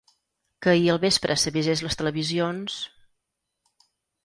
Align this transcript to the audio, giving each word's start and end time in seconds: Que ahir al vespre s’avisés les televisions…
Que 0.65 0.71
ahir 0.71 0.87
al 0.93 0.99
vespre 1.03 1.35
s’avisés 1.41 1.85
les 1.89 1.99
televisions… 2.01 2.81